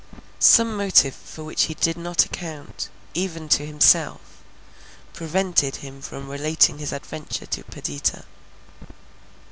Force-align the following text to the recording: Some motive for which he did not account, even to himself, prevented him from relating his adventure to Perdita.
Some 0.39 0.75
motive 0.77 1.13
for 1.13 1.43
which 1.43 1.65
he 1.65 1.75
did 1.75 1.95
not 1.95 2.25
account, 2.25 2.89
even 3.13 3.47
to 3.49 3.67
himself, 3.67 4.41
prevented 5.13 5.75
him 5.75 6.01
from 6.01 6.27
relating 6.27 6.79
his 6.79 6.91
adventure 6.91 7.45
to 7.45 7.63
Perdita. 7.65 8.25